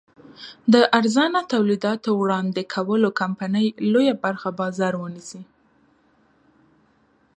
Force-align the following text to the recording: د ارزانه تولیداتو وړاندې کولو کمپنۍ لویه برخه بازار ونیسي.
د 0.73 0.75
ارزانه 0.99 1.41
تولیداتو 1.53 2.09
وړاندې 2.21 2.61
کولو 2.73 3.09
کمپنۍ 3.21 3.67
لویه 3.91 4.15
برخه 4.23 4.49
بازار 4.59 4.93
ونیسي. 4.97 5.41